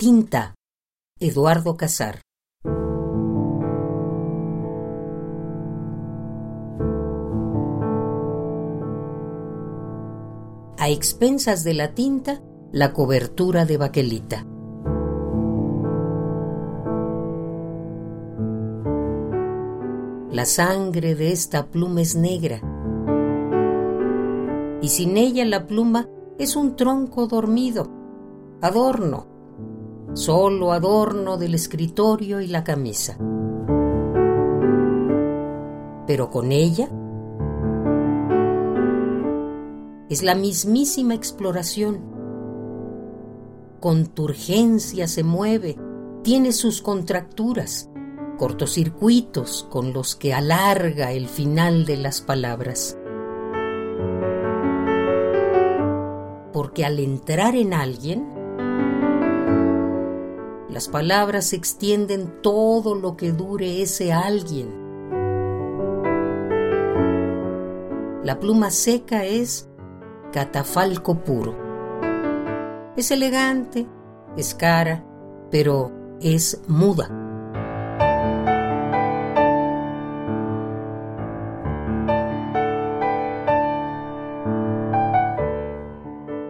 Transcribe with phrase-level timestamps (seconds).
[0.00, 0.54] Tinta,
[1.18, 2.20] Eduardo Casar.
[10.78, 12.40] A expensas de la tinta,
[12.70, 14.46] la cobertura de baquelita.
[20.30, 22.60] La sangre de esta pluma es negra,
[24.80, 26.08] y sin ella la pluma
[26.38, 27.88] es un tronco dormido,
[28.62, 29.37] adorno,
[30.14, 33.16] solo adorno del escritorio y la camisa.
[36.06, 36.88] Pero con ella
[40.08, 42.00] es la mismísima exploración.
[43.80, 45.76] Con turgencia se mueve,
[46.22, 47.90] tiene sus contracturas,
[48.38, 52.96] cortocircuitos con los que alarga el final de las palabras.
[56.52, 58.37] Porque al entrar en alguien,
[60.78, 64.68] las palabras extienden todo lo que dure ese alguien.
[68.22, 69.68] La pluma seca es
[70.32, 71.56] catafalco puro.
[72.96, 73.88] Es elegante,
[74.36, 75.04] es cara,
[75.50, 77.08] pero es muda.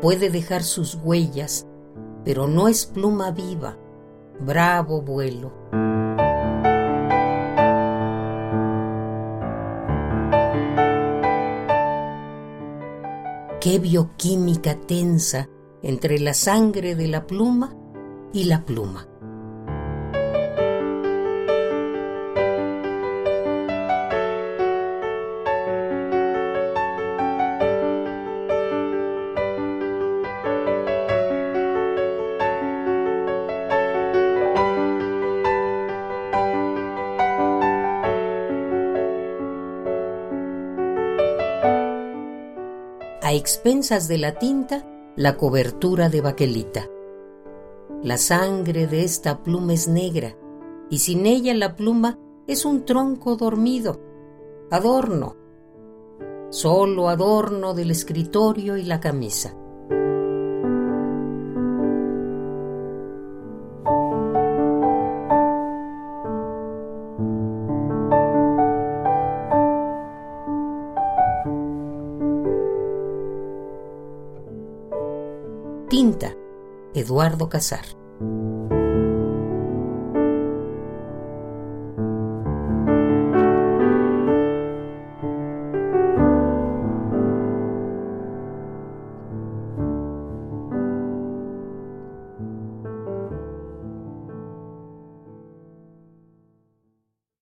[0.03, 1.67] Puede dejar sus huellas,
[2.27, 3.79] pero no es pluma viva
[4.41, 5.53] bravo vuelo.
[13.61, 15.49] Qué bioquímica tensa
[15.83, 17.77] entre la sangre de la pluma
[18.33, 19.09] y la pluma.
[43.29, 46.89] A expensas de la tinta, la cobertura de baquelita.
[48.03, 50.35] La sangre de esta pluma es negra,
[50.89, 54.01] y sin ella la pluma es un tronco dormido,
[54.71, 55.37] adorno,
[56.49, 59.55] solo adorno del escritorio y la camisa.
[75.89, 76.37] Tinta,
[76.95, 77.98] Eduardo Casar.